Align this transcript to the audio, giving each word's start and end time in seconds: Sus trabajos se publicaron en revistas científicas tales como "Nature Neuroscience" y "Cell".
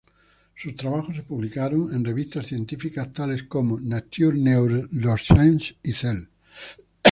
Sus 0.57 0.75
trabajos 0.75 1.15
se 1.15 1.21
publicaron 1.21 1.93
en 1.93 2.03
revistas 2.03 2.47
científicas 2.47 3.13
tales 3.13 3.43
como 3.43 3.79
"Nature 3.79 4.35
Neuroscience" 4.35 5.75
y 5.83 5.91
"Cell". 5.93 6.23